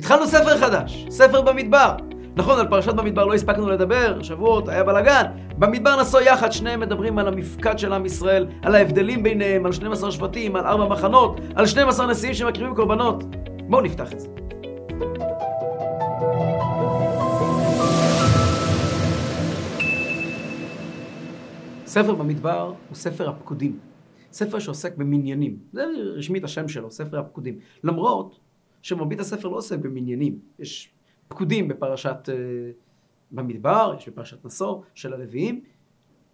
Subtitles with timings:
[0.00, 1.96] התחלנו ספר חדש, ספר במדבר.
[2.36, 5.22] נכון, על פרשת במדבר לא הספקנו לדבר, שבועות, היה בלאגן.
[5.58, 10.10] במדבר נסו יחד, שניהם מדברים על המפקד של עם ישראל, על ההבדלים ביניהם, על 12
[10.10, 13.24] שבטים, על ארבע מחנות, על 12 נשיאים שמקריבים קורבנות.
[13.68, 14.28] בואו נפתח את זה.
[21.86, 23.78] ספר במדבר הוא ספר הפקודים.
[24.32, 25.56] ספר שעוסק במניינים.
[25.72, 25.84] זה
[26.16, 27.58] רשמית השם שלו, ספר הפקודים.
[27.84, 28.49] למרות
[28.82, 30.38] שמרבית הספר לא עוסק במניינים.
[30.58, 30.92] יש
[31.28, 32.30] פקודים בפרשת uh,
[33.30, 35.64] במדבר, יש בפרשת נשוא של הלוויים,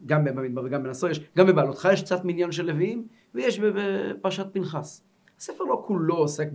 [0.07, 5.05] גם במדבר וגם בנשוא, יש, גם בבעלותך יש קצת מניין של לוויים, ויש בפרשת פנחס.
[5.39, 6.49] הספר לא כולו עוסק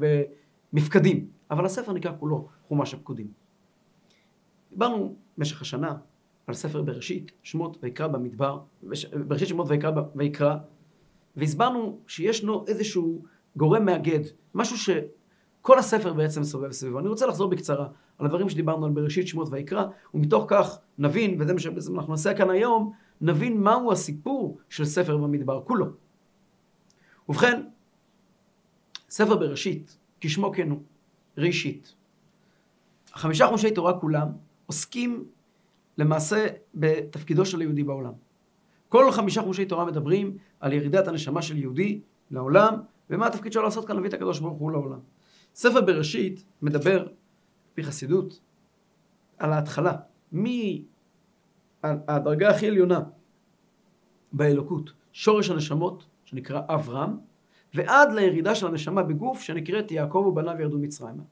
[0.74, 3.28] במפקדים, אבל הספר נקרא כולו חומש הפקודים.
[4.70, 5.96] דיברנו במשך השנה
[6.48, 8.60] על ספר בראשית, שמות ויקרא במדבר,
[9.28, 10.56] בראשית שמות ויקרא, ויקרא
[11.36, 13.24] והסברנו שישנו איזשהו
[13.56, 14.20] גורם מאגד,
[14.56, 14.78] משהו
[15.62, 17.00] שכל הספר בעצם סובב סביבו.
[17.00, 21.54] אני רוצה לחזור בקצרה על הדברים שדיברנו על בראשית שמות ויקרא, ומתוך כך נבין, וזה
[21.54, 25.86] מה שאנחנו נעשה כאן היום, נבין מהו הסיפור של ספר במדבר כולו.
[27.30, 27.62] ובכן,
[29.10, 30.80] ספר בראשית, כשמו כן הוא,
[31.38, 31.96] ראשית.
[33.14, 34.28] החמישה חומשי תורה כולם
[34.66, 35.26] עוסקים
[35.98, 38.14] למעשה בתפקידו של היהודי בעולם.
[38.90, 42.74] כל חמישה חומשי תורה מדברים על ירידת הנשמה של יהודי לעולם,
[43.10, 45.00] ומה התפקיד שלו לעשות כאן להביא את הקדוש ברוך הוא לעולם.
[45.56, 47.08] ספר בראשית מדבר,
[47.72, 48.40] לפי חסידות,
[49.38, 49.94] על ההתחלה,
[51.84, 53.02] מהדרגה הכי עליונה
[54.34, 57.18] באלוקות, שורש הנשמות, שנקרא אברהם,
[57.74, 61.24] ועד לירידה של הנשמה בגוף, שנקראת יעקב ובניו ירדו מצרימה.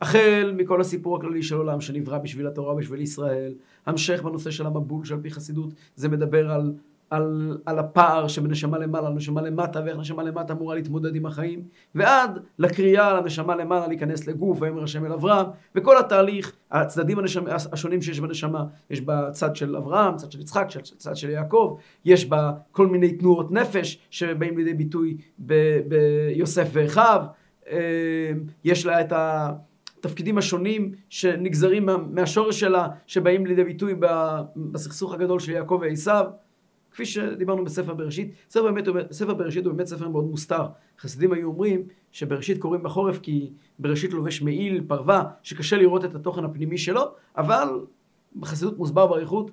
[0.00, 3.54] החל מכל הסיפור הכללי של עולם שנברא בשביל התורה ובשביל ישראל,
[3.86, 6.74] המשך בנושא של המבול שעל פי חסידות זה מדבר על,
[7.14, 11.62] על, על הפער שבנשמה למעלה לנשמה למטה ואיך נשמה למטה אמורה להתמודד עם החיים
[11.94, 17.54] ועד לקריאה על הנשמה למעלה להיכנס לגוף ויאמר השם אל אברהם וכל התהליך, הצדדים הנשמה,
[17.72, 20.66] השונים שיש בנשמה יש בצד של אברהם, צד של יצחק,
[20.98, 27.22] צד של יעקב, יש בה כל מיני תנועות נפש שבאים לידי ביטוי ביוסף ואחיו,
[27.70, 28.32] אה,
[28.64, 29.52] יש לה את ה...
[30.04, 33.94] התפקידים השונים שנגזרים מה, מהשורש שלה, שבאים לידי ביטוי
[34.56, 36.24] בסכסוך הגדול של יעקב ועשיו.
[36.94, 40.66] כפי שדיברנו בספר בראשית, ספר, באמת, ספר בראשית הוא באמת ספר מאוד מוסתר.
[40.98, 41.82] חסידים היו אומרים
[42.12, 47.02] שבראשית קוראים בחורף כי בראשית לובש מעיל, פרווה, שקשה לראות את התוכן הפנימי שלו,
[47.36, 47.68] אבל
[48.36, 49.50] בחסידות מוסבר באריכות,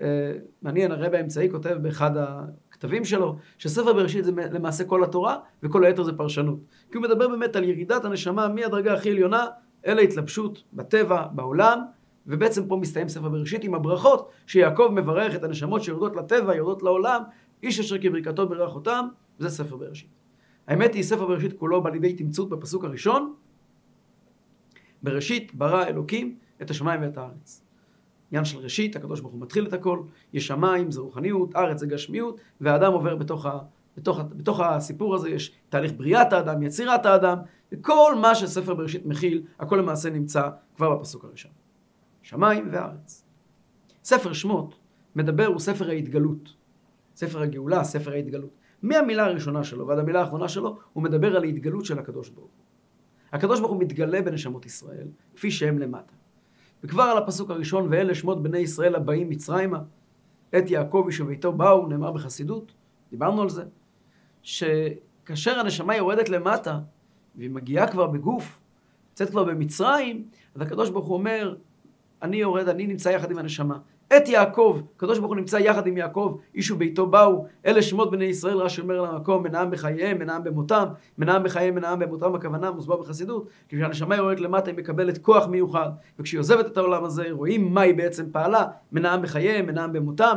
[0.00, 0.32] אה,
[0.62, 6.02] מעניין, הרבי האמצעי כותב באחד הכתבים שלו, שספר בראשית זה למעשה כל התורה, וכל היתר
[6.02, 6.58] זה פרשנות.
[6.90, 9.46] כי הוא מדבר באמת על ירידת הנשמה מהדרגה הכי עליונה
[9.86, 11.78] אלא התלבשות בטבע, בעולם,
[12.26, 17.22] ובעצם פה מסתיים ספר בראשית עם הברכות שיעקב מברך את הנשמות שיורדות לטבע, יורדות לעולם,
[17.62, 19.08] איש אשר כברכתו ברך אותם,
[19.38, 20.10] זה ספר בראשית.
[20.66, 23.34] האמת היא, ספר בראשית כולו בא לידי תמצות בפסוק הראשון,
[25.02, 27.64] בראשית ברא אלוקים את השמיים ואת הארץ.
[28.30, 29.98] עניין של ראשית, הקדוש ברוך הוא מתחיל את הכל,
[30.32, 33.58] יש שמיים, זה רוחניות, ארץ זה גשמיות, והאדם עובר בתוך, ה,
[33.96, 37.38] בתוך, בתוך הסיפור הזה יש תהליך בריאת האדם, יצירת האדם,
[37.72, 41.63] וכל מה שספר בראשית מכיל, הכל למעשה נמצא כבר בפסוק הראשון.
[42.24, 43.24] שמיים וארץ.
[44.04, 44.74] ספר שמות
[45.16, 46.54] מדבר, הוא ספר ההתגלות.
[47.16, 48.50] ספר הגאולה, ספר ההתגלות.
[48.82, 52.64] מהמילה הראשונה שלו ועד המילה האחרונה שלו, הוא מדבר על ההתגלות של הקדוש ברוך הוא.
[53.32, 56.12] הקדוש ברוך הוא מתגלה בנשמות ישראל, כפי שהם למטה.
[56.84, 59.82] וכבר על הפסוק הראשון, ואלה שמות בני ישראל הבאים מצרימה,
[60.58, 62.74] את יעקב איש וביתו באו, נאמר בחסידות,
[63.10, 63.64] דיברנו על זה,
[64.42, 66.80] שכאשר הנשמה יורדת למטה,
[67.34, 68.60] והיא מגיעה כבר בגוף,
[69.10, 71.56] נמצאת כבר במצרים, אז הקדוש ברוך הוא אומר,
[72.24, 73.78] אני יורד, אני נמצא יחד עם הנשמה.
[74.16, 78.24] את יעקב, הקדוש ברוך הוא נמצא יחד עם יעקב, איש וביתו באו, אלה שמות בני
[78.24, 80.84] ישראל, רש"י אומר למקום, מנעם בחייהם, מנעם במותם,
[81.18, 85.90] מנעם בחייהם, מנעם במותם, הכוונה מוסבר בחסידות, כי כשהנשמה יורדת למטה היא מקבלת כוח מיוחד,
[86.18, 90.36] וכשהיא עוזבת את העולם הזה, רואים מה היא בעצם פעלה, מנעם בחייהם, מנעם במותם,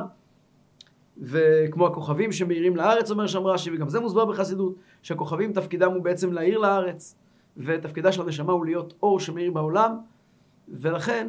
[1.22, 6.34] וכמו הכוכבים שמאירים לארץ, אומר שם רש"י, וגם זה מוסבר בחסידות, שהכוכבים תפקידם הוא בעצם
[6.34, 7.16] להאיר לארץ,
[7.58, 9.98] ותפקידה של הנשמה הוא להיות אור שמאיר בעולם,
[10.68, 11.28] ולכן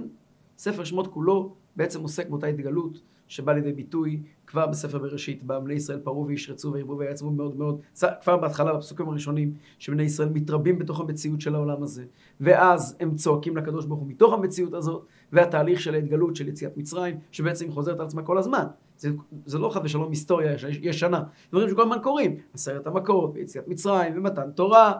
[0.58, 5.74] ספר שמות כולו בעצם עוסק באותה התגלות שבא לידי ביטוי כבר בספר בראשית, בה בני
[5.74, 7.80] ישראל פרעו וישרצו וירבו ויעצמו מאוד מאוד,
[8.22, 12.04] כבר בהתחלה בפסוקים הראשונים, שבני ישראל מתרבים בתוך המציאות של העולם הזה,
[12.40, 17.16] ואז הם צועקים לקדוש ברוך הוא מתוך המציאות הזאת, והתהליך של ההתגלות של יציאת מצרים,
[17.32, 18.64] שבעצם חוזרת על עצמה כל הזמן.
[18.98, 19.10] זה,
[19.46, 20.52] זה לא חד ושלום היסטוריה
[20.82, 24.92] ישנה, דברים שכל הזמן קורים, עשרת המכות, ויציאת מצרים, ומתן תורה,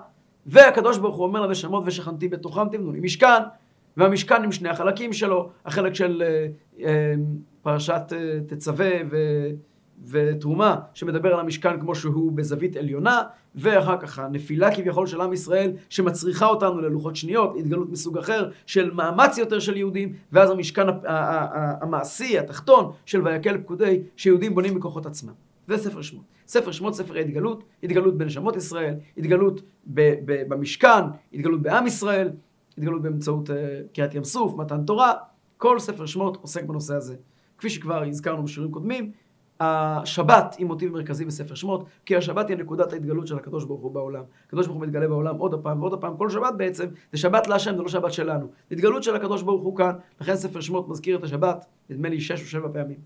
[0.46, 3.42] והקדוש ברוך הוא אומר לנשמות ושכנתי בתוכם תבנו לי משכן,
[3.98, 6.46] והמשכן עם שני החלקים שלו, החלק של אה,
[6.84, 7.14] אה,
[7.62, 9.16] פרשת אה, תצווה ו...
[10.06, 13.22] ותרומה, שמדבר על המשכן כמו שהוא בזווית עליונה,
[13.54, 18.90] ואחר כך הנפילה כביכול של עם ישראל, שמצריכה אותנו ללוחות שניות, התגלות מסוג אחר, של
[18.90, 20.86] מאמץ יותר של יהודים, ואז המשכן
[21.80, 25.32] המעשי, התחתון, של ויקל פקודי, שיהודים בונים בכוחות עצמם.
[25.68, 26.24] זה ספר שמות.
[26.46, 29.62] ספר שמות, ספר ההתגלות, התגלות בנשמות ישראל, התגלות
[30.48, 31.04] במשכן,
[31.34, 32.30] התגלות בעם ישראל,
[32.78, 33.52] התגלות באמצעות uh,
[33.94, 35.12] קריאת ים סוף, מתן תורה,
[35.56, 37.16] כל ספר שמות עוסק בנושא הזה.
[37.58, 39.12] כפי שכבר הזכרנו בשיעורים קודמים,
[39.60, 43.92] השבת היא מוטיב מרכזי בספר שמות, כי השבת היא נקודת ההתגלות של הקדוש ברוך הוא
[43.92, 44.22] בעולם.
[44.46, 47.76] הקדוש ברוך הוא מתגלה בעולם עוד הפעם ועוד הפעם, כל שבת בעצם זה שבת להשם,
[47.76, 48.46] זה לא שבת שלנו.
[48.70, 52.40] התגלות של הקדוש ברוך הוא כאן, לכן ספר שמות מזכיר את השבת, נדמה לי שש
[52.40, 52.98] או שבע פעמים.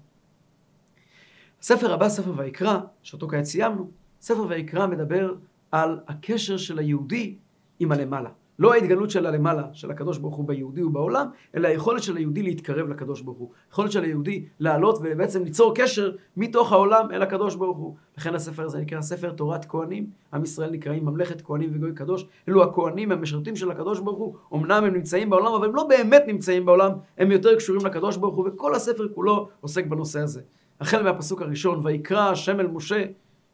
[1.60, 3.90] הספר הבא, ספר ויקרא, שאותו כעת סיימנו,
[4.20, 5.34] ספר ויקרא מדבר
[5.70, 7.36] על הקשר של היהודי
[7.80, 8.30] עם הלמעלה.
[8.62, 11.26] לא ההתגלות של הלמעלה, של הקדוש ברוך הוא ביהודי ובעולם,
[11.56, 13.50] אלא היכולת של היהודי להתקרב לקדוש ברוך הוא.
[13.70, 17.94] היכולת של היהודי לעלות ובעצם ליצור קשר מתוך העולם אל הקדוש ברוך הוא.
[18.18, 20.06] לכן הספר הזה נקרא ספר תורת כהנים.
[20.32, 22.26] עם ישראל נקראים ממלכת כהנים וגוי קדוש.
[22.48, 24.34] אלו הכהנים המשרתים של הקדוש ברוך הוא.
[24.54, 28.34] אמנם הם נמצאים בעולם, אבל הם לא באמת נמצאים בעולם, הם יותר קשורים לקדוש ברוך
[28.34, 30.40] הוא, וכל הספר כולו עוסק בנושא הזה.
[30.80, 33.04] החל מהפסוק הראשון, ויקרא השם אל משה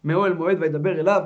[0.04, 1.22] מאוהל מועד וידבר אליו.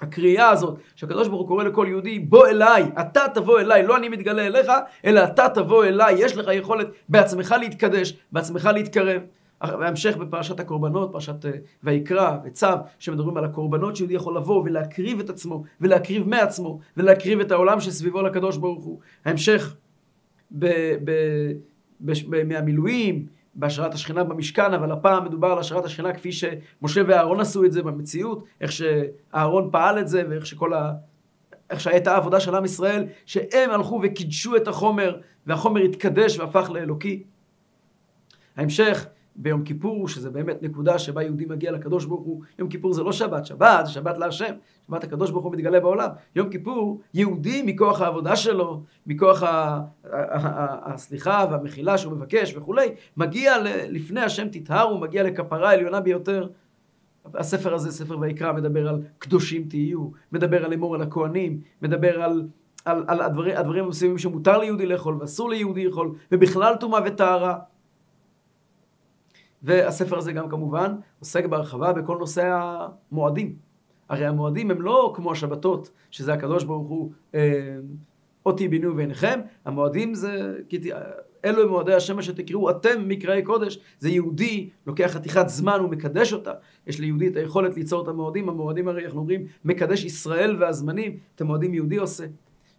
[0.00, 4.08] הקריאה הזאת, שהקדוש ברוך הוא קורא לכל יהודי, בוא אליי, אתה תבוא אליי, לא אני
[4.08, 4.72] מתגלה אליך,
[5.04, 9.22] אלא אתה תבוא אליי, יש לך יכולת בעצמך להתקדש, בעצמך להתקרב.
[9.62, 11.50] בהמשך בפרשת הקורבנות, פרשת אה,
[11.84, 12.66] ויקרא וצו,
[12.98, 18.22] שמדברים על הקורבנות שיהודי יכול לבוא ולהקריב את עצמו, ולהקריב מעצמו, ולהקריב את העולם שסביבו
[18.22, 18.98] לקדוש ברוך הוא.
[19.24, 19.76] ההמשך
[20.50, 20.66] ב,
[21.04, 21.12] ב,
[22.00, 22.12] ב,
[22.44, 27.72] מהמילואים, בהשראת השכינה במשכן, אבל הפעם מדובר על השראת השכינה כפי שמשה ואהרון עשו את
[27.72, 30.92] זה במציאות, איך שאהרון פעל את זה, ואיך שכל ה...
[31.70, 37.22] איך שהייתה העבודה של עם ישראל, שהם הלכו וקידשו את החומר, והחומר התקדש והפך לאלוקי.
[38.56, 39.06] ההמשך,
[39.36, 43.12] ביום כיפור, שזה באמת נקודה שבה יהודי מגיע לקדוש ברוך הוא, יום כיפור זה לא
[43.12, 44.54] שבת, שבת זה שבת להשם,
[44.86, 46.08] שבת הקדוש ברוך הוא מתגלה בעולם.
[46.36, 49.42] יום כיפור, יהודי מכוח העבודה שלו, מכוח
[50.84, 53.54] הסליחה והמחילה שהוא מבקש וכולי, מגיע
[53.88, 56.48] לפני השם תטהר, הוא מגיע לכפרה העליונה ביותר.
[57.34, 62.48] הספר הזה, ספר ויקרא, מדבר על קדושים תהיו, מדבר על אמור על הכהנים, מדבר על,
[62.84, 67.58] על, על הדברים, הדברים המסוימים שמותר ליהודי לאכול ואסור ליהודי לאכול, ובכלל טומאה וטהרה.
[69.62, 72.58] והספר הזה גם כמובן עוסק בהרחבה בכל נושא
[73.12, 73.56] המועדים.
[74.08, 77.76] הרי המועדים הם לא כמו השבתות, שזה הקדוש ברוך הוא, אה,
[78.46, 80.56] אותי בינו ועיניכם, המועדים זה,
[81.44, 86.32] אלו הם מועדי השם אשר תקראו אתם מקראי קודש, זה יהודי, לוקח חתיכת זמן ומקדש
[86.32, 86.52] אותה,
[86.86, 91.40] יש ליהודי את היכולת ליצור את המועדים, המועדים הרי אנחנו אומרים מקדש ישראל והזמנים, את
[91.40, 92.24] המועדים יהודי עושה.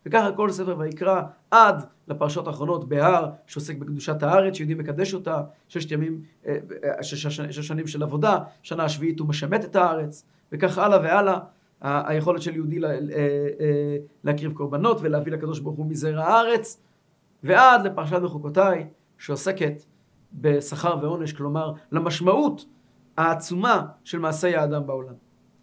[0.05, 1.21] וככה כל ספר ויקרא
[1.51, 7.27] עד לפרשות האחרונות בהר שעוסק בקדושת הארץ, שיהודי מקדש אותה, ששת ימים, אה, אה, שש,
[7.27, 11.39] שש, שש שנים של עבודה, שנה השביעית הוא משמט את הארץ, וכך הלאה והלאה.
[11.81, 16.81] היכולת של יהודי אה, להקריב קורבנות ולהביא לקדוש ברוך הוא מזרע הארץ,
[17.43, 18.87] ועד לפרשת בחוקותיי,
[19.17, 19.83] שעוסקת
[20.33, 22.65] בשכר ועונש, כלומר למשמעות
[23.17, 25.13] העצומה של מעשי האדם בעולם.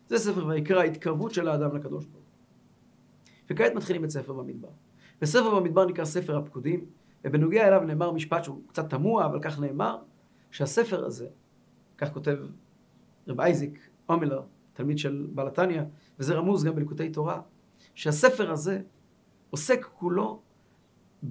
[0.08, 2.18] זה ספר ויקרא, התקרבות של האדם לקדוש ברוך הוא.
[3.50, 4.68] וכעת מתחילים את ספר במדבר.
[5.22, 6.84] וספר במדבר נקרא ספר הפקודים,
[7.24, 9.98] ובנוגע אליו נאמר משפט שהוא קצת תמוה, אבל כך נאמר,
[10.50, 11.26] שהספר הזה,
[11.98, 12.38] כך כותב
[13.28, 14.42] רב אייזיק אומלר,
[14.72, 15.82] תלמיד של בעל התניא,
[16.18, 17.40] וזה רמוז גם בליקוטי תורה,
[17.94, 18.80] שהספר הזה
[19.50, 20.40] עוסק כולו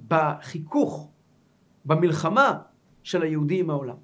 [0.08, 1.10] בחיכוך,
[1.84, 2.58] במלחמה
[3.02, 3.96] של היהודי עם העולם.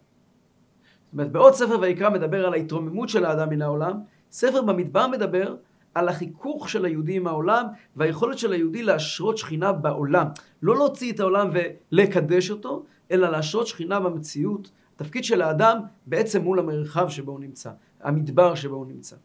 [1.05, 5.57] זאת אומרת, בעוד ספר ויקרא מדבר על ההתרוממות של האדם מן העולם, ספר במדבר מדבר
[5.95, 10.27] על החיכוך של היהודי עם העולם והיכולת של היהודי להשרות שכינה בעולם.
[10.63, 14.71] לא להוציא את העולם ולקדש אותו, אלא להשרות שכינה במציאות.
[14.97, 17.71] התפקיד של האדם בעצם מול המרחב שבו הוא נמצא,
[18.01, 19.17] המדבר שבו הוא נמצא.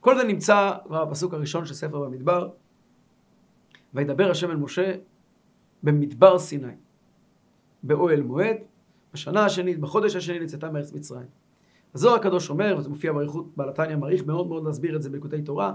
[0.00, 2.48] כל זה נמצא בפסוק הראשון של ספר במדבר.
[3.94, 4.94] וידבר השם אל משה
[5.82, 6.72] במדבר סיני,
[7.82, 8.56] באוהל מועד,
[9.14, 11.26] בשנה השנית, בחודש השני לצאתה מארץ מצרים.
[11.94, 15.42] הזוהר הקדוש אומר, וזה מופיע באריכות, בעל התניא מעריך מאוד מאוד להסביר את זה בליקוטי
[15.42, 15.72] תורה,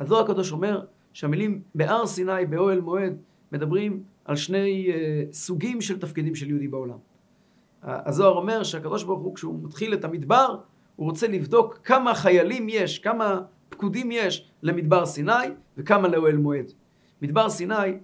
[0.00, 3.16] הזוהר הקדוש אומר שהמילים בהר סיני, באוהל מועד,
[3.52, 6.98] מדברים על שני uh, סוגים של תפקידים של יהודי בעולם.
[7.82, 10.56] הזוהר אומר שהקדוש ברוך הוא, כשהוא מתחיל את המדבר,
[10.96, 15.32] הוא רוצה לבדוק כמה חיילים יש, כמה פקודים יש למדבר סיני
[15.76, 16.72] וכמה לאוהל מועד.
[17.22, 17.98] מדבר סיני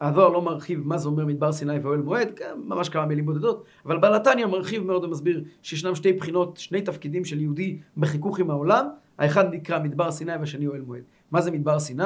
[0.00, 3.98] הזוהר לא מרחיב מה זה אומר מדבר סיני ואוהל מועד, ממש כמה מילים בודדות, אבל
[3.98, 8.86] בעל התניא מרחיב מאוד ומסביר שישנם שתי בחינות, שני תפקידים של יהודי בחיכוך עם העולם,
[9.18, 11.02] האחד נקרא מדבר סיני והשני אוהל מועד.
[11.30, 12.02] מה זה מדבר סיני?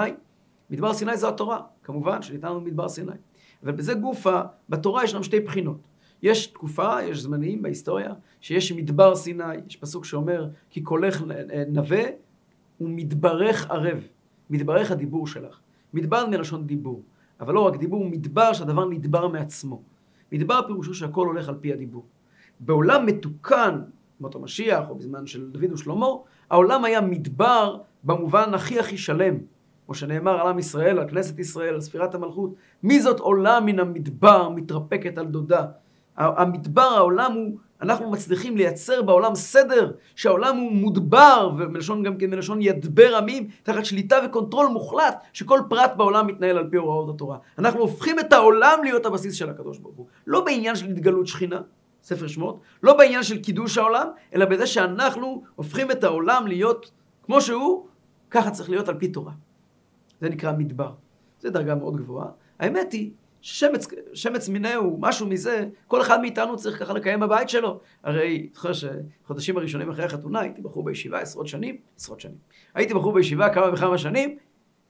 [0.70, 3.12] מדבר סיני זה התורה, כמובן, שניתן לנו מדבר סיני.
[3.62, 5.76] אבל בזה גופה, בתורה ישנם שתי בחינות.
[6.22, 11.24] יש תקופה, יש זמנים בהיסטוריה, שיש מדבר סיני, יש פסוק שאומר כי קולך
[11.68, 12.02] נווה
[12.78, 13.98] הוא מתברך ערב.
[14.50, 15.60] מתברך הדיבור שלך.
[15.94, 17.02] מדבר מלשון דיבור.
[17.40, 19.82] אבל לא רק דיבור, מדבר שהדבר נדבר מעצמו.
[20.32, 22.04] מדבר פירושו שהכל הולך על פי הדיבור.
[22.60, 23.80] בעולם מתוקן,
[24.20, 26.06] מות המשיח, או בזמן של דוד ושלמה,
[26.50, 29.34] העולם היה מדבר במובן הכי הכי שלם.
[29.86, 32.54] כמו שנאמר על עם ישראל, על כנסת ישראל, על ספירת המלכות.
[32.82, 35.66] מי זאת עולה מן המדבר, מתרפקת על דודה.
[36.16, 42.62] המדבר, העולם הוא, אנחנו מצליחים לייצר בעולם סדר, שהעולם הוא מודבר, ומלשון גם כן מלשון
[42.62, 47.38] ידבר עמים, תחת שליטה וקונטרול מוחלט, שכל פרט בעולם מתנהל על פי הוראות התורה.
[47.58, 50.06] אנחנו הופכים את העולם להיות הבסיס של הקדוש ברוך הוא.
[50.26, 51.60] לא בעניין של התגלות שכינה,
[52.02, 56.90] ספר שמות, לא בעניין של קידוש העולם, אלא בזה שאנחנו הופכים את העולם להיות
[57.22, 57.86] כמו שהוא,
[58.30, 59.32] ככה צריך להיות על פי תורה.
[60.20, 60.92] זה נקרא מדבר.
[61.40, 62.26] זו דרגה מאוד גבוהה.
[62.58, 63.10] האמת היא
[63.40, 67.80] ששמץ שמץ מינהו, משהו מזה, כל אחד מאיתנו צריך ככה לקיים בבית שלו.
[68.02, 72.36] הרי, זוכר שחודשים הראשונים אחרי החתונה הייתי בחור בישיבה עשרות שנים, עשרות שנים.
[72.74, 74.36] הייתי בחור בישיבה כמה וכמה שנים,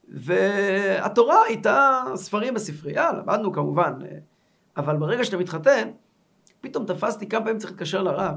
[0.07, 3.93] והתורה הייתה ספרים בספרייה, למדנו כמובן,
[4.77, 5.89] אבל ברגע שאתה מתחתן,
[6.61, 8.35] פתאום תפסתי כמה פעמים צריך להתקשר לרב.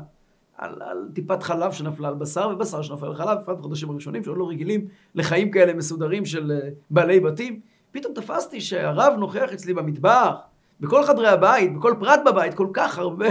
[0.58, 4.38] על, על טיפת חלב שנפלה על בשר, ובשר שנפל על חלב, בפרט בחודשים הראשונים, שעוד
[4.38, 7.60] לא רגילים לחיים כאלה מסודרים של אה, בעלי בתים.
[7.94, 10.34] פתאום תפסתי שהרב נוכח אצלי במטבח,
[10.80, 13.28] בכל חדרי הבית, בכל פרט בבית, כל כך הרבה,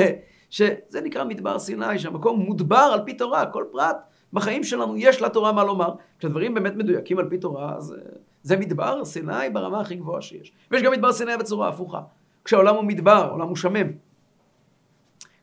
[0.49, 3.97] שזה נקרא מדבר סיני, שהמקום מודבר על פי תורה, כל פרט
[4.33, 5.93] בחיים שלנו יש לתורה מה לומר.
[6.19, 7.97] כשהדברים באמת מדויקים על פי תורה, אז אה,
[8.43, 10.51] זה מדבר סיני ברמה הכי גבוהה שיש.
[10.71, 12.01] ויש גם מדבר סיני בצורה הפוכה.
[12.45, 13.87] כשהעולם הוא מדבר, העולם הוא שמם.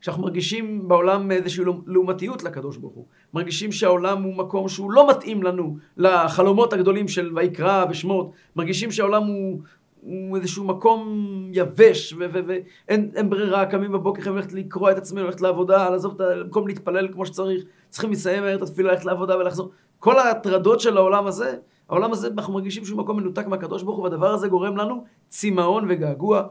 [0.00, 3.06] כשאנחנו מרגישים בעולם איזושהי לעומתיות לקדוש ברוך הוא.
[3.34, 8.30] מרגישים שהעולם הוא מקום שהוא לא מתאים לנו לחלומות הגדולים של ויקרא ושמות.
[8.56, 9.60] מרגישים שהעולם הוא,
[10.00, 15.90] הוא איזשהו מקום יבש ואין ברירה, קמים בבוקר, חייבים ללכת לקרוע את עצמנו, ללכת לעבודה,
[15.90, 19.70] לעזוב את המקום להתפלל כמו שצריך, צריכים לסיים את התפילה, ללכת לעבודה ולחזור.
[19.98, 21.56] כל ההטרדות של העולם הזה,
[21.88, 25.86] העולם הזה, אנחנו מרגישים שהוא מקום מנותק מהקדוש ברוך הוא, והדבר הזה גורם לנו צמאון
[25.88, 26.42] וגעגוע,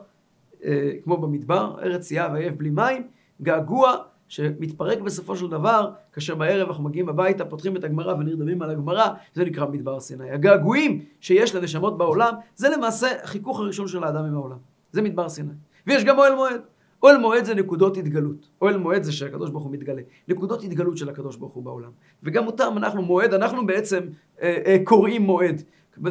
[0.66, 3.19] אה, כמו במדבר, ארץ יהב עייף בלי מים.
[3.42, 3.96] געגוע
[4.28, 9.08] שמתפרק בסופו של דבר, כאשר בערב אנחנו מגיעים הביתה, פותחים את הגמרא ונרדמים על הגמרא,
[9.34, 10.32] זה נקרא מדבר סיני.
[10.32, 14.58] הגעגועים שיש לנשמות בעולם, זה למעשה החיכוך הראשון של האדם עם העולם.
[14.92, 15.54] זה מדבר סיני.
[15.88, 16.62] ויש גם אוהל מועד.
[17.04, 18.50] אוהל מועד זה נקודות התגלות.
[18.62, 20.02] אוהל מועד זה שהקדוש ברוך הוא מתגלה.
[20.28, 21.92] נקודות התגלות של הקדוש ברוך הוא בעולם.
[22.24, 24.00] וגם אותם אנחנו מועד, אנחנו בעצם
[24.42, 25.62] אה, אה, קוראים מועד.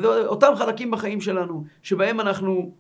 [0.05, 2.73] אותם חלקים בחיים שלנו, שבהם אנחנו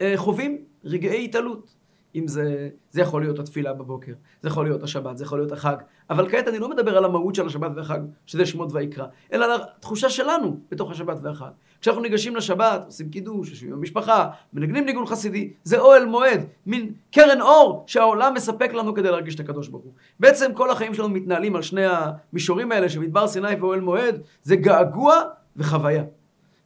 [0.00, 1.79] אה, חווים רגעי התעלות.
[2.14, 4.12] אם זה, זה יכול להיות התפילה בבוקר,
[4.42, 5.76] זה יכול להיות השבת, זה יכול להיות החג.
[6.10, 9.60] אבל כעת אני לא מדבר על המהות של השבת והחג, שזה שמות ויקרא, אלא על
[9.60, 11.50] התחושה שלנו בתוך השבת והחג.
[11.80, 17.40] כשאנחנו ניגשים לשבת, עושים קידוש, יושבים במשפחה, מנגנים ניגון חסידי, זה אוהל מועד, מין קרן
[17.40, 19.92] אור שהעולם מספק לנו כדי להרגיש את הקדוש ברוך הוא.
[20.20, 25.22] בעצם כל החיים שלנו מתנהלים על שני המישורים האלה, שמדבר סיני ואוהל מועד, זה געגוע
[25.56, 26.04] וחוויה.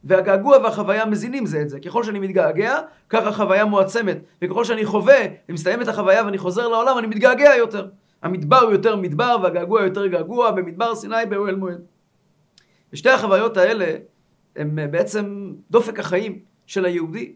[0.05, 1.81] והגעגוע והחוויה מזינים זה את זה.
[1.81, 4.19] ככל שאני מתגעגע, ככה החוויה מועצמת.
[4.43, 5.19] וככל שאני חווה,
[5.49, 7.89] ומסתיימת החוויה ואני חוזר לעולם, אני מתגעגע יותר.
[8.23, 11.81] המדבר הוא יותר מדבר והגעגוע יותר געגוע במדבר סיני באוהל מועד.
[12.93, 13.97] ושתי החוויות האלה
[14.57, 17.35] הם אה, בעצם דופק החיים של היהודי.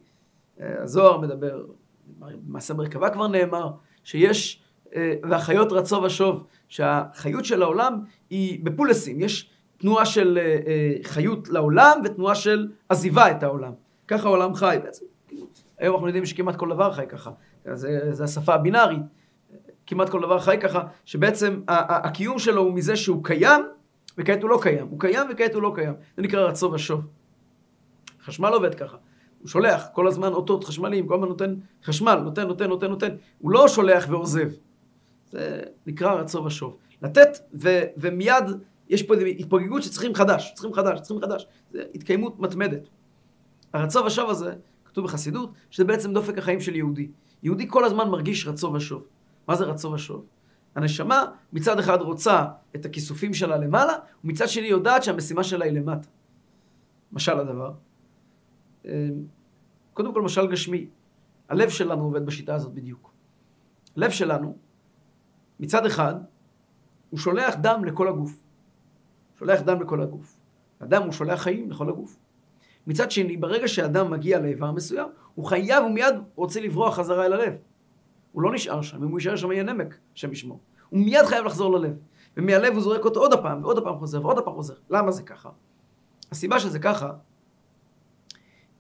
[0.61, 1.65] אה, הזוהר מדבר,
[2.07, 3.71] במעשה מרכבה כבר נאמר,
[4.05, 4.63] שיש,
[4.95, 11.49] אה, והחיות רצו ושוב, שהחיות של העולם היא בפולסים, יש תנועה של אה, אה, חיות
[11.49, 13.73] לעולם ותנועה של עזיבה את העולם.
[14.09, 15.05] ככה העולם חי בעצם.
[15.79, 17.31] היום אנחנו יודעים שכמעט כל דבר חי ככה.
[17.73, 19.03] זה, זה השפה הבינארית.
[19.87, 23.63] כמעט כל דבר חי ככה, שבעצם הקיום שלו הוא מזה שהוא קיים,
[24.19, 24.87] וכעת הוא לא קיים.
[24.91, 25.95] הוא קיים וכעת הוא לא קיים.
[26.17, 27.01] זה נקרא רצו ושוב.
[28.25, 28.97] חשמל עובד ככה.
[29.39, 31.55] הוא שולח כל הזמן אותות חשמליים, כל הזמן נותן
[31.85, 33.09] חשמל, נותן, נותן, נותן, נותן.
[33.39, 34.49] הוא לא שולח ועוזב.
[35.31, 36.77] זה נקרא רצו ושוב.
[37.03, 38.45] לתת ו, ומיד
[38.89, 41.47] יש פה התפוגגות שצריכים חדש, צריכים חדש, צריכים חדש.
[41.73, 42.89] זה התקיימות מתמדת.
[43.73, 44.55] הרצו ושוב הזה,
[44.85, 47.09] כתוב בחסידות, שזה בעצם דופק החיים של יהודי.
[47.43, 49.03] יהודי כל הזמן מרגיש רצו ושוב.
[49.49, 50.25] מה זה רצו ושוב?
[50.75, 52.45] הנשמה מצד אחד רוצה
[52.77, 53.93] את הכיסופים שלה למעלה,
[54.25, 56.09] ומצד שני יודעת שהמשימה שלה היא למטה.
[57.13, 57.73] משל הדבר.
[58.85, 58.91] אמ,
[59.95, 60.87] קודם כל משל גשמי.
[61.49, 63.13] הלב שלנו עובד בשיטה הזאת בדיוק.
[63.97, 64.57] הלב שלנו,
[65.61, 66.15] מצד אחד,
[67.11, 68.39] הוא שולח דם לכל הגוף.
[69.39, 70.37] שולח דם לכל הגוף.
[70.81, 72.17] הדם הוא שולח חיים לכל הגוף.
[72.87, 77.33] מצד שני, ברגע שאדם מגיע לאיבר מסוים, הוא חייב, הוא מיד רוצה לברוח חזרה אל
[77.33, 77.53] הלב.
[78.33, 80.61] הוא לא נשאר שם, אם הוא יישאר שם יהיה נמק, השם ישמור.
[80.89, 81.97] הוא מיד חייב לחזור ללב.
[82.37, 84.75] ומהלב הוא זורק אותו עוד הפעם, ועוד הפעם חוזר, ועוד הפעם חוזר.
[84.91, 85.51] למה זה ככה?
[86.33, 87.13] הסיבה שזה ככה,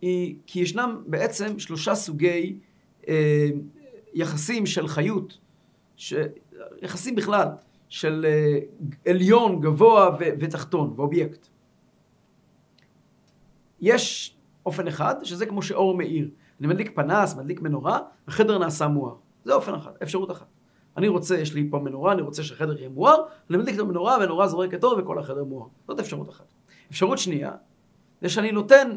[0.00, 2.59] היא כי ישנם בעצם שלושה סוגי
[3.09, 3.49] אה,
[4.15, 5.38] יחסים של חיות,
[5.97, 6.15] ש...
[6.83, 7.49] יחסים בכלל,
[7.88, 8.59] של אה,
[9.11, 11.49] עליון, גבוה ו- ותחתון, ואובייקט.
[13.80, 16.30] יש אופן אחד, שזה כמו שאור מאיר.
[16.61, 19.14] אני מדליק פנס, מדליק מנורה, החדר נעשה מואר.
[19.45, 20.47] זה אופן אחד, אפשרות אחת.
[20.97, 24.14] אני רוצה, יש לי פה מנורה, אני רוצה שהחדר יהיה מואר, אני מדליק את המנורה,
[24.14, 25.66] המנורה זורקת אור וכל החדר מואר.
[25.88, 26.52] זאת אפשרות אחת.
[26.90, 27.52] אפשרות שנייה,
[28.23, 28.90] זה שאני נותן,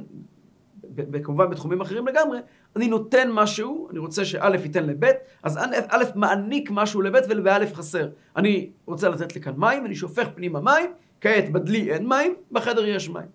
[1.24, 2.40] כמובן בתחומים אחרים לגמרי,
[2.76, 5.12] אני נותן משהו, אני רוצה שא' ייתן לב',
[5.44, 5.58] אז
[5.90, 8.10] א' מעניק משהו לב' ולב' חסר.
[8.36, 13.10] אני רוצה לתת לכאן מים, אני שופך פנימה מים, כעת בדלי אין מים, בחדר יש
[13.10, 13.28] מים.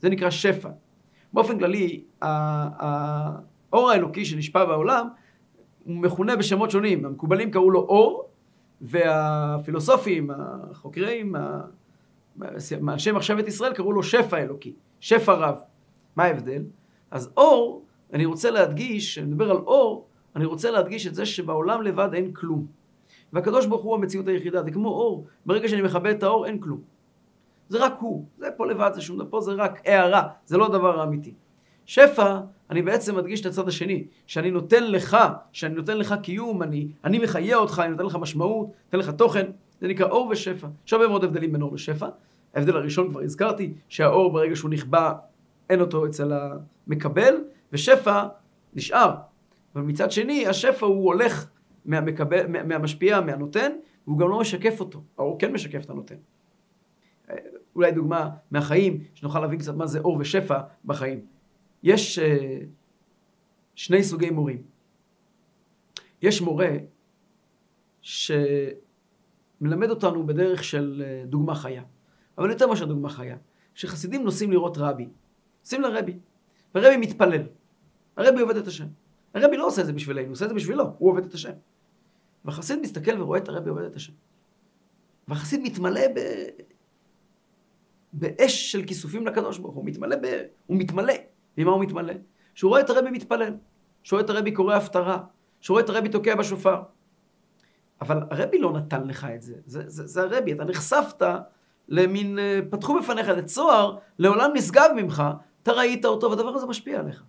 [0.00, 0.68] זה נקרא שפע.
[1.32, 5.08] באופן כללי, האור האלוקי שנשפע בעולם,
[5.84, 7.04] הוא מכונה בשמות שונים.
[7.04, 8.28] המקובלים קראו לו אור,
[8.80, 11.34] והפילוסופים, החוקרים,
[12.88, 15.58] אנשי מחשבת ישראל קראו לו שפע אלוקי, שפע רב.
[16.16, 16.62] מה ההבדל?
[17.10, 21.82] אז אור, אני רוצה להדגיש, כשאני מדבר על אור, אני רוצה להדגיש את זה שבעולם
[21.82, 22.66] לבד אין כלום.
[23.32, 26.80] והקדוש ברוך הוא המציאות היחידה, זה כמו אור, ברגע שאני מכבה את האור אין כלום.
[27.68, 30.66] זה רק הוא, זה פה לבד, זה שום דבר, פה זה רק הערה, זה לא
[30.66, 31.34] הדבר האמיתי.
[31.86, 35.16] שפע, אני בעצם מדגיש את הצד השני, שאני נותן לך,
[35.52, 39.46] שאני נותן לך קיום, אני, אני מחיה אותך, אני נותן לך משמעות, נותן לך תוכן,
[39.80, 40.68] זה נקרא אור ושפע.
[40.86, 42.08] יש הרבה מאוד הבדלים בין אור ושפע.
[42.54, 45.12] ההבדל הראשון כבר הזכרתי, שהאור ברגע שהוא נכבה,
[45.70, 47.34] אין אותו אצל המקבל,
[47.72, 48.26] ושפע
[48.74, 49.14] נשאר.
[49.74, 51.50] אבל מצד שני, השפע הוא הולך
[51.84, 53.72] מהמקבל, מהמשפיע, מהנותן,
[54.06, 55.02] והוא גם לא משקף אותו.
[55.18, 56.16] האור כן משקף את הנותן.
[57.74, 61.26] אולי דוגמה מהחיים, שנוכל להבין קצת מה זה אור ושפע בחיים.
[61.82, 62.22] יש uh,
[63.74, 64.62] שני סוגי מורים.
[66.22, 66.70] יש מורה
[68.00, 71.82] שמלמד אותנו בדרך של uh, דוגמה חיה,
[72.38, 73.36] אבל יותר מאשר דוגמה חיה,
[73.74, 75.08] שחסידים נוסעים לראות רבי,
[75.60, 76.18] נוסעים לרבי,
[76.74, 77.42] ורבי מתפלל,
[78.18, 78.86] הרבי עובד את השם.
[79.34, 81.52] הרבי לא עושה את זה בשבילנו, הוא עושה את זה בשבילו, הוא עובד את השם.
[82.44, 84.12] והחסיד מסתכל ורואה את הרבי עובד את השם.
[85.28, 86.20] והחסיד מתמלא ב...
[88.12, 90.42] באש של כיסופים לקדוש ברוך הוא, מתמלא ב...
[90.66, 91.14] הוא מתמלא.
[91.58, 92.14] ממה הוא מתמלא?
[92.54, 93.54] שהוא רואה את הרבי מתפלל,
[94.02, 95.18] שהוא רואה את הרבי קורא הפטרה,
[95.60, 96.82] שהוא רואה את הרבי תוקע בשופר.
[98.00, 101.22] אבל הרבי לא נתן לך את זה, זה, זה, זה הרבי, אתה נחשפת
[101.88, 105.22] למין, אה, פתחו בפניך לצוהר, לעולם נשגב ממך,
[105.62, 107.24] אתה ראית אותו והדבר הזה משפיע עליך.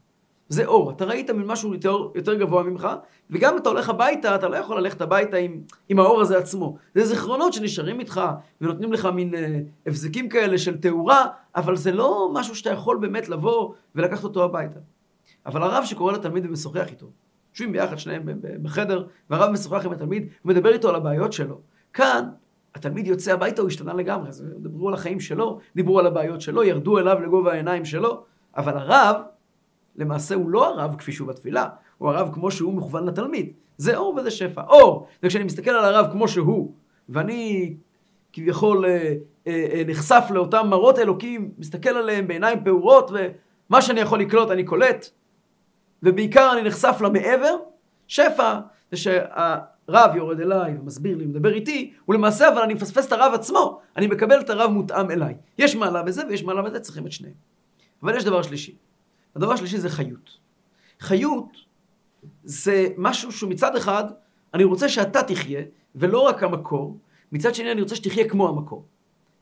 [0.50, 2.88] זה אור, אתה ראית משהו יותר, יותר גבוה ממך,
[3.30, 6.78] וגם אתה הולך הביתה, אתה לא יכול ללכת הביתה עם, עם האור הזה עצמו.
[6.96, 8.22] זה זיכרונות שנשארים איתך,
[8.62, 13.30] ונותנים לך מין אה, הבזקים כאלה של תאורה, אבל זה לא משהו שאתה יכול באמת
[13.30, 14.80] לבוא ולקחת אותו הביתה.
[15.46, 17.08] אבל הרב שקורא לתלמיד ומשוחח איתו,
[17.52, 18.24] יושבים ביחד שניהם
[18.62, 21.60] בחדר, והרב משוחח עם התלמיד, ומדבר איתו על הבעיות שלו.
[21.94, 22.30] כאן,
[22.76, 26.64] התלמיד יוצא הביתה, הוא השתנה לגמרי, אז דיברו על החיים שלו, דיברו על הבעיות שלו,
[26.64, 28.24] ירדו אליו לגובה העיניים שלו,
[28.58, 29.16] אבל הרב,
[29.96, 33.54] למעשה הוא לא הרב כפי שהוא בתפילה, הוא הרב כמו שהוא מכוון לתלמיד.
[33.78, 34.62] זה אור וזה שפע.
[34.62, 36.74] אור, וכשאני מסתכל על הרב כמו שהוא,
[37.10, 37.76] ואני
[38.34, 39.14] כביכול אה,
[39.48, 44.64] אה, אה, נחשף לאותם מראות אלוקים, מסתכל עליהם בעיניים פעורות, ומה שאני יכול לקלוט אני
[44.64, 45.10] קולט,
[46.04, 47.56] ובעיקר אני נחשף למעבר,
[48.08, 48.60] שפע
[48.92, 53.80] זה שהרב יורד אליי ומסביר לי, מדבר איתי, ולמעשה אבל אני מפספס את הרב עצמו,
[53.98, 55.36] אני מקבל את הרב מותאם אליי.
[55.58, 57.34] יש מעלה בזה ויש מעלה בזה, צריכים את שניהם.
[58.04, 58.76] אבל יש דבר שלישי.
[59.40, 60.38] הדבר השלישי זה חיות.
[61.00, 61.58] חיות
[62.44, 64.04] זה משהו שהוא מצד אחד,
[64.54, 65.62] אני רוצה שאתה תחיה,
[65.96, 66.98] ולא רק המקור,
[67.32, 68.86] מצד שני אני רוצה שתחיה כמו המקור.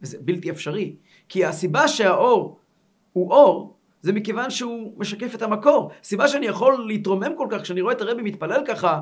[0.01, 0.95] וזה בלתי אפשרי,
[1.29, 2.59] כי הסיבה שהאור
[3.13, 5.91] הוא אור, זה מכיוון שהוא משקף את המקור.
[6.01, 9.01] הסיבה שאני יכול להתרומם כל כך כשאני רואה את הרבי מתפלל ככה,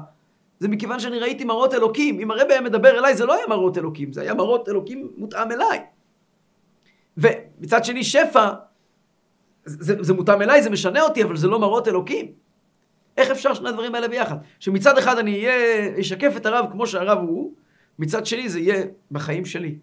[0.60, 2.20] זה מכיוון שאני ראיתי מראות אלוקים.
[2.20, 5.52] אם הרבי היה מדבר אליי, זה לא היה מראות אלוקים, זה היה מראות אלוקים מותאם
[5.52, 5.80] אליי.
[7.18, 8.50] ומצד שני, שפע
[9.66, 12.32] זה, זה מותאם אליי, זה משנה אותי, אבל זה לא מראות אלוקים.
[13.18, 14.38] איך אפשר שני הדברים האלה ביחד?
[14.60, 17.54] שמצד אחד אני אהיה, אשקף את הרב כמו שהרב הוא,
[18.00, 19.78] מצד שני זה יהיה בחיים שלי.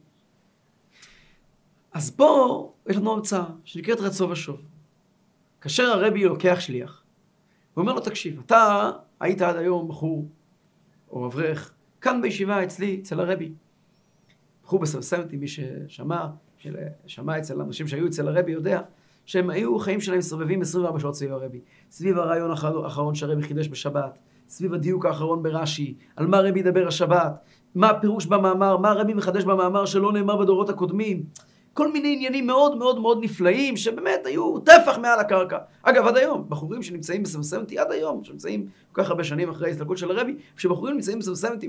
[1.93, 4.61] אז פה יש לנו המצאה שנקראת רצו ושוב.
[5.61, 7.03] כאשר הרבי לוקח שליח,
[7.75, 8.91] הוא אומר לו, תקשיב, אתה
[9.21, 10.29] היית עד היום בחור
[11.11, 13.53] או אברך, כאן בישיבה אצלי, אצל הרבי.
[14.65, 16.27] בחור בסרסנטי, מי ששמע,
[17.07, 18.81] שמע אצל אנשים שהיו אצל הרבי יודע,
[19.27, 21.61] שהם היו, חיים שלהם מסתובבים 24 שעות סביב הרבי.
[21.91, 27.33] סביב הרעיון האחרון שהרבי חידש בשבת, סביב הדיוק האחרון ברש"י, על מה הרבי ידבר השבת,
[27.75, 31.23] מה הפירוש במאמר, מה הרבי מחדש במאמר שלא נאמר בדורות הקודמים.
[31.75, 35.59] כל מיני עניינים מאוד מאוד מאוד נפלאים, שבאמת היו טפח מעל הקרקע.
[35.83, 39.99] אגב, עד היום, בחורים שנמצאים בסמסמתי, עד היום, שנמצאים כל כך הרבה שנים אחרי ההסתלקות
[39.99, 41.69] של הרבי, כשבחורים נמצאים בסמסמתי,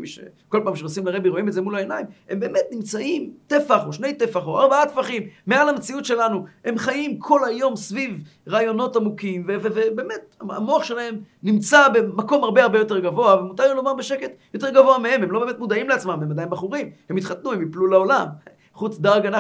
[0.49, 4.13] כל פעם שנוסעים לרבי רואים את זה מול העיניים, הם באמת נמצאים טפח, או שני
[4.13, 6.45] טפח, או ארבעה טפחים, מעל המציאות שלנו.
[6.65, 12.99] הם חיים כל היום סביב רעיונות עמוקים, ובאמת, המוח שלהם נמצא במקום הרבה הרבה יותר
[12.99, 16.49] גבוה, ומותר לי לומר בשקט, יותר גבוה מהם, הם לא באמת מודעים לעצמם, הם עדיין
[16.49, 18.27] בחורים, הם התחתנו, הם יפלו לעולם.
[18.73, 19.39] חוץ דרגה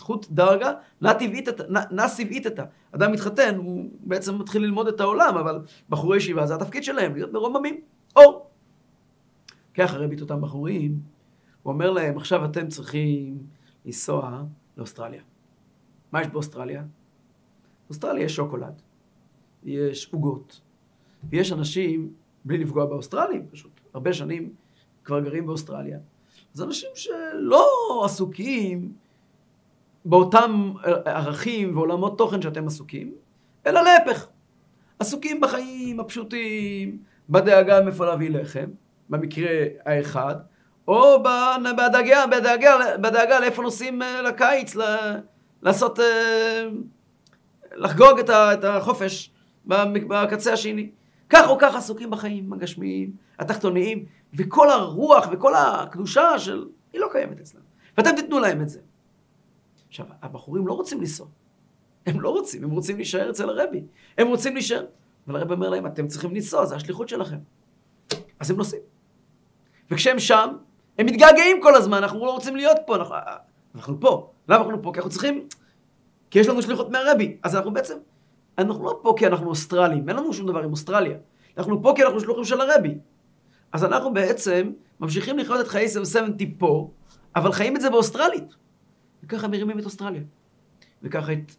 [0.00, 1.32] חוץ דרגה נתיב
[2.30, 2.64] איתתא.
[2.92, 7.32] אדם מתחתן, הוא בעצם מתחיל ללמוד את העולם, אבל בחורי ישיבה זה התפקיד שלהם, להיות
[7.32, 7.80] מרוממים.
[8.16, 8.50] אור.
[9.74, 11.00] ככה רבי את אותם בחורים,
[11.62, 13.38] הוא אומר להם, עכשיו אתם צריכים
[13.84, 14.42] לנסוע
[14.76, 15.22] לאוסטרליה.
[16.12, 16.84] מה יש באוסטרליה?
[17.86, 18.82] באוסטרליה יש שוקולד,
[19.64, 20.60] יש עוגות,
[21.30, 22.12] ויש אנשים,
[22.44, 24.54] בלי לפגוע באוסטרלים פשוט, הרבה שנים
[25.04, 25.98] כבר גרים באוסטרליה.
[26.56, 28.92] זה אנשים שלא עסוקים
[30.04, 30.72] באותם
[31.04, 33.12] ערכים ועולמות תוכן שאתם עסוקים,
[33.66, 34.26] אלא להפך.
[34.98, 36.98] עסוקים בחיים הפשוטים,
[37.30, 38.66] בדאגה מאיפה להביא לחם,
[39.08, 39.50] במקרה
[39.86, 40.34] האחד,
[40.88, 41.22] או
[41.76, 44.76] בדאגה, בדאגה, בדאגה לאיפה נוסעים אה, לקיץ,
[45.62, 46.64] לעשות, אה,
[47.74, 49.30] לחגוג את החופש
[49.66, 50.90] בקצה השני.
[51.30, 56.68] כך או כך עסוקים בחיים הגשמיים, התחתוניים, וכל הרוח וכל הקדושה של...
[56.92, 57.60] היא לא קיימת אצלם.
[57.98, 58.80] ואתם תיתנו להם את זה.
[59.88, 61.26] עכשיו, הבחורים לא רוצים לנסוע.
[62.06, 63.82] הם לא רוצים, הם רוצים להישאר אצל הרבי.
[64.18, 64.86] הם רוצים להישאר.
[65.28, 67.38] אבל הרבי אומר להם, אתם צריכים לנסוע, זה השליחות שלכם.
[68.40, 68.82] אז הם נוסעים.
[69.90, 70.48] וכשהם שם,
[70.98, 73.14] הם מתגעגעים כל הזמן, אנחנו לא רוצים להיות פה, אנחנו,
[73.74, 74.30] אנחנו פה.
[74.48, 74.90] למה אנחנו פה?
[74.92, 75.48] כי אנחנו צריכים...
[76.30, 77.36] כי יש לנו שליחות מהרבי.
[77.42, 77.98] אז אנחנו בעצם...
[78.58, 81.18] אנחנו לא פה כי אנחנו אוסטרלים, אין לנו שום דבר עם אוסטרליה.
[81.58, 82.98] אנחנו פה כי אנחנו שלוחים של הרבי.
[83.72, 86.90] אז אנחנו בעצם ממשיכים לחיות את חיי 770 פה,
[87.36, 88.54] אבל חיים את זה באוסטרלית.
[89.22, 90.22] וככה מרימים את אוסטרליה.
[91.02, 91.52] וככה את,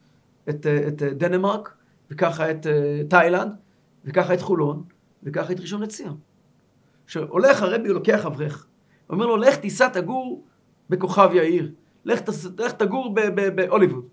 [0.49, 1.73] את, את, את דנמרק,
[2.11, 2.67] וככה את
[3.09, 3.51] תאילנד,
[4.05, 4.83] וככה את חולון,
[5.23, 6.17] וככה את ראשון לציון.
[7.07, 8.67] שהולך הרבי, לוקח אברך,
[9.09, 10.43] ואומר לו, לך תיסע תגור
[10.89, 11.71] בכוכב יאיר,
[12.05, 12.19] לך,
[12.59, 13.15] לך תגור
[13.55, 14.07] בהוליווד.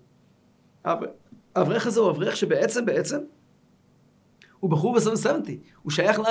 [1.55, 3.17] האברך הזה הוא אברך שבעצם, בעצם,
[4.59, 5.51] הוא בחור ב-770,
[5.83, 6.23] הוא שייך ל...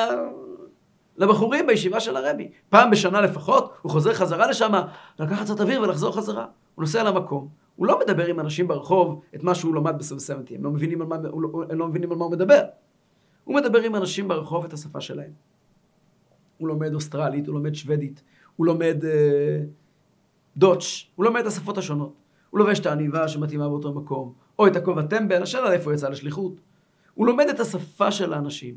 [1.17, 2.49] לבחורים בישיבה של הרבי.
[2.69, 4.73] פעם בשנה לפחות, הוא חוזר חזרה לשם,
[5.19, 6.47] לקחת קצת אוויר ולחזור חזרה.
[6.75, 10.65] הוא נוסע למקום, הוא לא מדבר עם אנשים ברחוב את מה שהוא למד ב-770, הם,
[10.65, 10.71] לא
[11.43, 12.63] לא, הם לא מבינים על מה הוא מדבר.
[13.45, 15.31] הוא מדבר עם אנשים ברחוב את השפה שלהם.
[16.59, 18.23] הוא לומד אוסטרלית, הוא לומד שוודית,
[18.57, 19.61] הוא לומד אה,
[20.57, 22.13] דוטש, הוא לומד את השפות השונות.
[22.51, 26.09] הוא לובש את העניבה שמתאימה באותו מקום, או את הכובע טמבל, השאלה איפה הוא יצא
[26.09, 26.61] לשליחות.
[27.15, 28.75] הוא לומד את השפה של האנשים.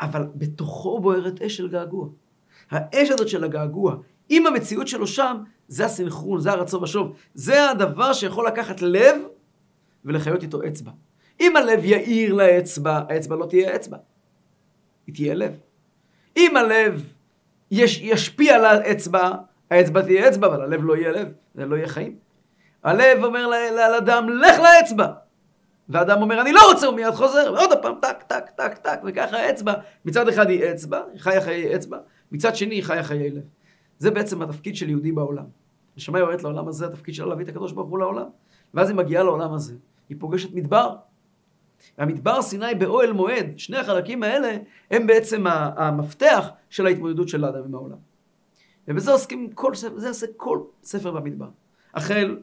[0.00, 2.08] אבל בתוכו בוערת אש של געגוע.
[2.70, 3.96] האש הזאת של הגעגוע,
[4.28, 5.36] עם המציאות שלו שם,
[5.68, 7.16] זה הסנכרון, זה הרצון ושוב.
[7.34, 9.16] זה הדבר שיכול לקחת לב
[10.04, 10.90] ולחיות איתו אצבע.
[11.40, 13.96] אם הלב יאיר לאצבע, האצבע לא תהיה אצבע.
[15.06, 15.58] היא תהיה לב.
[16.36, 17.12] אם הלב
[17.70, 19.30] יש, ישפיע על האצבע,
[19.70, 22.16] האצבע תהיה אצבע, אבל הלב לא יהיה לב, זה לא יהיה חיים.
[22.84, 25.06] הלב אומר לאדם, לך לאצבע.
[25.88, 29.36] ואדם אומר, אני לא רוצה, הוא מיד חוזר, ועוד פעם, טק, טק, טק, טק, וככה
[29.36, 31.98] האצבע, מצד אחד היא אצבע, היא חיה חיי אצבע,
[32.32, 33.42] מצד שני היא חיה חיי לב.
[33.98, 35.44] זה בעצם התפקיד של יהודי בעולם.
[35.96, 38.26] נשמה יורדת לעולם הזה, התפקיד שלה להביא את הקדוש ברוך הוא לעולם.
[38.74, 39.74] ואז היא מגיעה לעולם הזה,
[40.08, 40.96] היא פוגשת מדבר.
[41.98, 44.56] והמדבר סיני באוהל מועד, שני החלקים האלה
[44.90, 47.96] הם בעצם המפתח של ההתמודדות של האדם עם העולם.
[48.88, 51.48] ובזה עוסקים כל ספר, זה עושה כל ספר במדבר.
[51.94, 52.38] החל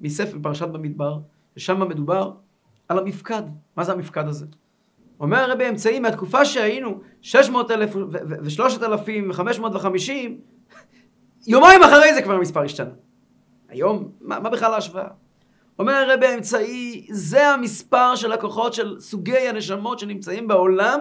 [0.00, 1.18] מספר פרשת במדבר,
[1.56, 2.32] ושם מדובר
[2.92, 3.42] על המפקד.
[3.76, 4.46] מה זה המפקד הזה?
[5.20, 10.10] אומר הרבי אמצעי מהתקופה שהיינו 600 אלף ו-3,000 ו-550,
[11.46, 12.90] יומיים אחרי זה כבר המספר השתנה.
[13.68, 15.08] היום, מה, מה בכלל ההשוואה?
[15.78, 21.00] אומר הרבי האמצעי, זה המספר של הכוחות של סוגי הנשמות שנמצאים בעולם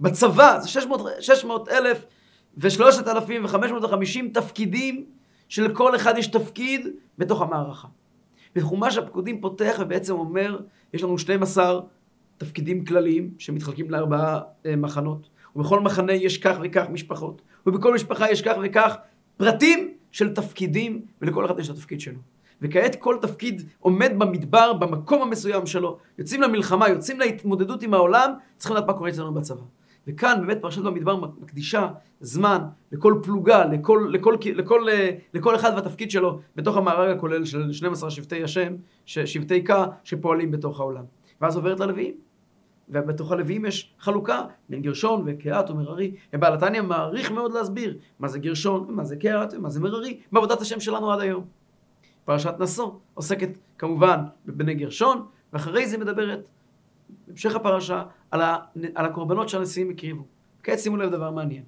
[0.00, 2.04] בצבא, זה 600, 600 אלף
[2.56, 5.04] ו-3,550 תפקידים
[5.48, 7.88] שלכל אחד יש תפקיד בתוך המערכה.
[8.56, 10.58] וחומש הפקודים פותח ובעצם אומר,
[10.94, 11.80] יש לנו 12
[12.38, 18.42] תפקידים כלליים שמתחלקים לארבעה אה, מחנות, ובכל מחנה יש כך וכך משפחות, ובכל משפחה יש
[18.42, 18.96] כך וכך
[19.36, 22.18] פרטים של תפקידים, ולכל אחד יש את התפקיד שלו.
[22.62, 25.98] וכעת כל תפקיד עומד במדבר, במקום המסוים שלו.
[26.18, 29.62] יוצאים למלחמה, יוצאים להתמודדות עם העולם, צריכים לדעת מה קורה אצלנו בצבא.
[30.06, 31.88] וכאן באמת פרשת במדבר מקדישה
[32.20, 32.58] זמן
[32.92, 34.86] לכל פלוגה, לכל, לכל, לכל, לכל,
[35.34, 38.72] לכל אחד והתפקיד שלו בתוך המארג הכולל של 12 שבטי השם,
[39.06, 41.04] שבטי קה, שפועלים בתוך העולם.
[41.40, 42.14] ואז עוברת ללוויים.
[42.90, 46.14] ובתוך הלוויים יש חלוקה בין גרשון וקהת ומררי.
[46.32, 50.60] ובעל התניא מעריך מאוד להסביר מה זה גרשון, מה זה קהת ומה זה מררי, בעבודת
[50.60, 51.44] השם שלנו עד היום.
[52.24, 56.40] פרשת נשוא עוסקת כמובן בבני גרשון, ואחרי זה מדברת,
[57.26, 58.56] בהמשך הפרשה, על, ה,
[58.94, 60.24] על הקורבנות שהנשיאים הקריבו.
[60.62, 61.62] כעת שימו לב דבר מעניין.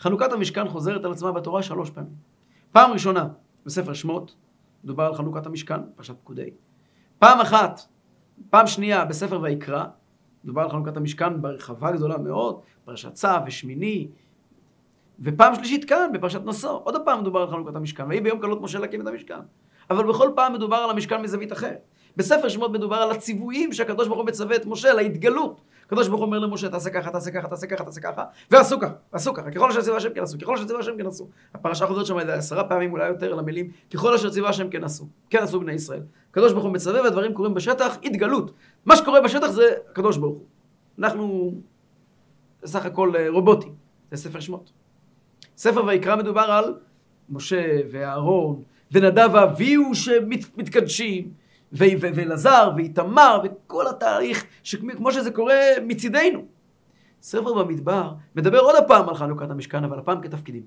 [0.00, 2.12] חנוכת המשכן חוזרת על עצמה בתורה שלוש פעמים.
[2.72, 3.28] פעם ראשונה,
[3.66, 4.34] בספר שמות,
[4.84, 6.50] מדובר על חנוכת המשכן, פרשת פקודי.
[7.18, 7.80] פעם אחת,
[8.50, 9.84] פעם שנייה, בספר ויקרא,
[10.44, 14.08] מדובר על חנוכת המשכן ברחבה גדולה מאוד, פרשת צו ושמיני,
[15.20, 18.78] ופעם שלישית כאן, בפרשת נשוא, עוד פעם מדובר על חנוכת המשכן, ויהי ביום קלות משה
[18.78, 19.40] להקים את המשכן.
[19.90, 21.80] אבל בכל פעם מדובר על המשכן מזווית אחרת.
[22.16, 25.60] בספר שמות מדובר על הציוויים שהקדוש ברוך הוא מצווה את משה, להתגלות.
[25.86, 28.92] הקדוש ברוך הוא אומר למשה, תעשה ככה, תעשה ככה, תעשה ככה, תעשה ככה, ועשו ככה,
[29.12, 31.28] ועשו ככה, ככל אשר ציווה השם כן עשו, ככל אשר ציווה השם כן עשו.
[31.54, 35.06] הפרשה חוזרת שם עשרה פעמים, אולי יותר, על המילים, ככל אשר ציווה השם כן עשו,
[35.30, 36.02] כן עשו בני ישראל.
[36.30, 38.52] הקדוש ברוך הוא מצווה והדברים קורים בשטח, התגלות.
[38.86, 40.44] מה שקורה בשטח זה הקדוש ברוך הוא.
[40.98, 41.54] אנחנו
[42.62, 43.74] בסך הכל אה, רובוטים,
[44.10, 44.72] זה ספר שמות.
[45.56, 46.74] ספר ויקרא מדובר על
[47.30, 51.30] משה ואהרון ונדב ואביהו שמתקדשים,
[51.72, 54.44] ואלעזר ואיתמר וכל התהליך,
[54.96, 56.44] כמו שזה קורה מצידנו.
[57.22, 60.62] ספר במדבר מדבר עוד הפעם על חנוכת המשכן, אבל הפעם כתפקידים.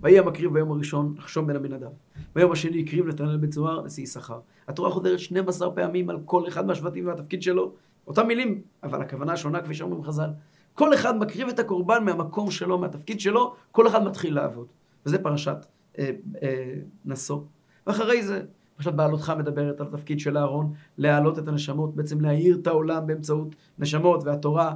[0.00, 1.88] ויהי המקריב ביום הראשון לחשום בן אבינדב.
[2.34, 4.40] ביום השני הקריב נתנאל בן צוהר נשיא יששכר.
[4.68, 7.72] התורה חוזרת 12 פעמים על כל אחד מהשבטים והתפקיד שלו.
[8.06, 10.30] אותם מילים, אבל הכוונה שונה כפי שאומרים חז"ל.
[10.74, 14.66] כל אחד מקריב את הקורבן מהמקום שלו, מהתפקיד שלו, כל אחד מתחיל לעבוד.
[15.06, 15.66] וזה פרשת
[15.98, 16.10] אה,
[16.42, 17.40] אה, נשוא.
[17.86, 18.42] ואחרי זה,
[18.80, 23.54] פרשת בעלותך מדברת על התפקיד של אהרון, להעלות את הנשמות, בעצם להאיר את העולם באמצעות
[23.78, 24.74] נשמות והתורה.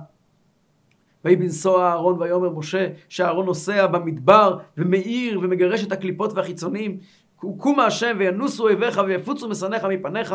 [1.24, 6.98] ויהי בנסוע אהרון ויאמר משה, שאהרון נוסע במדבר ומאיר ומגרש את הקליפות והחיצונים.
[7.36, 10.34] קומה השם וינוסו אויביך ויפוצו משנאיך מפניך.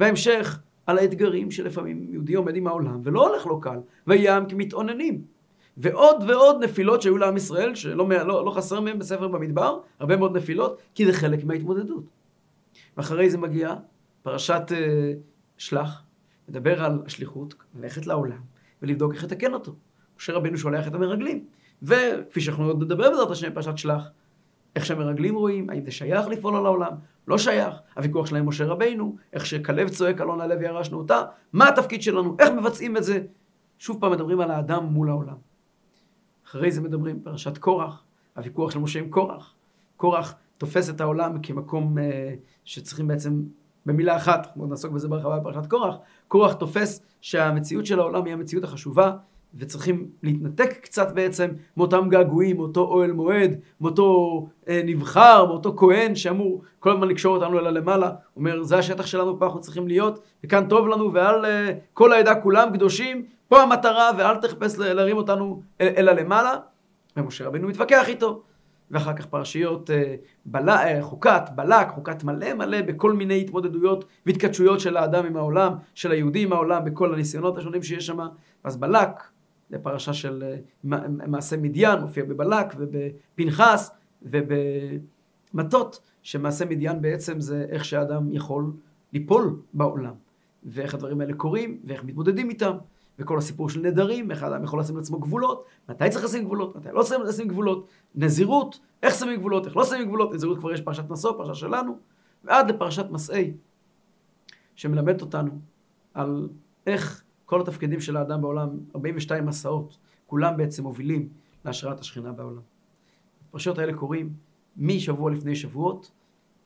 [0.00, 5.22] וההמשך, על האתגרים שלפעמים יהודי עומד עם העולם ולא הולך לו קל, וים כמתאוננים.
[5.76, 10.36] ועוד ועוד נפילות שהיו לעם ישראל, שלא לא, לא חסר מהם בספר במדבר, הרבה מאוד
[10.36, 12.21] נפילות, כי זה חלק מההתמודדות.
[12.96, 13.74] ואחרי זה מגיע
[14.22, 14.74] פרשת uh,
[15.56, 16.02] שלח,
[16.48, 18.40] מדבר על השליחות, ללכת לעולם
[18.82, 19.74] ולבדוק איך לתקן אותו.
[20.18, 21.44] משה רבינו שולח את המרגלים,
[21.82, 24.10] וכפי שאנחנו עוד נדבר בעזרת השם פרשת שלח,
[24.76, 26.92] איך שהמרגלים רואים, האם זה שייך לפעול על העולם,
[27.28, 32.02] לא שייך, הוויכוח שלהם משה רבינו, איך שכלב צועק אלון הלב ירשנו אותה, מה התפקיד
[32.02, 33.20] שלנו, איך מבצעים את זה.
[33.78, 35.36] שוב פעם מדברים על האדם מול העולם.
[36.46, 38.02] אחרי זה מדברים פרשת קורח,
[38.36, 39.54] הוויכוח של משה עם קורח.
[39.96, 42.00] קורח תופס את העולם כמקום uh,
[42.64, 43.42] שצריכים בעצם,
[43.86, 45.94] במילה אחת, בואו נעסוק בזה ברחבה בפרשת קורח,
[46.28, 49.12] קורח תופס שהמציאות של העולם היא המציאות החשובה,
[49.54, 56.62] וצריכים להתנתק קצת בעצם מאותם געגועים, מאותו אוהל מועד, מאותו אה, נבחר, מאותו כהן שאמור
[56.80, 58.10] כל הזמן לקשור אותנו אל הלמעלה.
[58.36, 62.34] אומר, זה השטח שלנו, פה אנחנו צריכים להיות, וכאן טוב לנו, ועל אה, כל העדה
[62.34, 66.56] כולם קדושים, פה המטרה, ואל תחפש להרים אותנו אל, אל הלמעלה.
[67.16, 68.42] ומשה רבינו מתווכח איתו.
[68.92, 70.14] ואחר כך פרשיות אה,
[70.46, 75.72] בלה, אה, חוקת, בלק, חוקת מלא מלא בכל מיני התמודדויות והתכתשויות של האדם עם העולם,
[75.94, 78.18] של היהודי עם העולם, בכל הניסיונות השונים שיש שם.
[78.64, 79.08] אז בלק,
[79.70, 83.90] זה פרשה של אה, מעשה מדיין, מופיע בבלק ובפנחס
[84.22, 88.72] ובמטות, שמעשה מדיין בעצם זה איך שהאדם יכול
[89.12, 90.14] ליפול בעולם,
[90.64, 92.76] ואיך הדברים האלה קורים, ואיך מתמודדים איתם.
[93.22, 96.88] וכל הסיפור של נדרים, איך האדם יכול לשים לעצמו גבולות, מתי צריך לשים גבולות, מתי
[96.92, 100.80] לא צריך לשים גבולות, נזירות, איך שמים גבולות, איך לא שמים גבולות, נזירות כבר יש
[100.80, 101.98] פרשת נשוא, פרשה שלנו,
[102.44, 103.52] ועד לפרשת מסעי,
[104.74, 105.50] שמלמדת אותנו
[106.14, 106.48] על
[106.86, 111.28] איך כל התפקידים של האדם בעולם, 42 מסעות, כולם בעצם מובילים
[111.64, 112.62] להשראת השכינה בעולם.
[113.48, 114.32] הפרשיות האלה קורים
[114.76, 116.10] משבוע לפני שבועות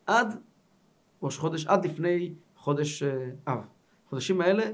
[0.06, 0.36] עד
[1.22, 3.58] ראש חודש, עד לפני חודש אה, אב.
[4.06, 4.64] החודשים האלה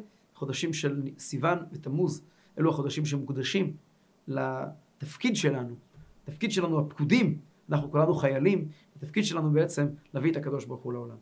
[0.42, 2.22] חודשים של סיוון ותמוז,
[2.58, 3.76] אלו החודשים שמוקדשים
[4.28, 5.74] לתפקיד שלנו.
[6.24, 7.38] התפקיד שלנו הפקודים,
[7.70, 11.16] אנחנו כולנו חיילים, התפקיד שלנו בעצם להביא את הקדוש ברוך הוא לעולם.